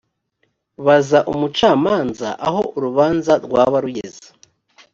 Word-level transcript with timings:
baza 0.85 1.19
umucamanza 1.31 2.29
aho 2.47 2.61
urubanza 2.77 3.33
rwaba 3.45 3.77
rugeze 3.85 4.25